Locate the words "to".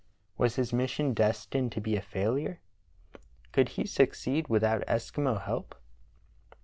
1.73-1.79